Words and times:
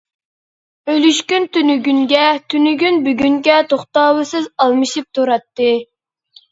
ئۈلۈشكۈن 0.93 1.45
تۈنۈگۈنگە، 1.59 2.23
تۈنۈگۈن 2.55 2.99
بۈگۈنگە 3.09 3.61
توختاۋسىز 3.75 4.53
ئالمىشىپ 4.65 5.11
تۇراتتى. 5.21 5.75